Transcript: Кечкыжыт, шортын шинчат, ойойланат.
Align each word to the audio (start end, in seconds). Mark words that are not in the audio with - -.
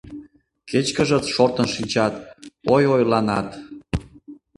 Кечкыжыт, 0.69 1.25
шортын 1.33 1.67
шинчат, 1.75 2.13
ойойланат. 2.73 3.47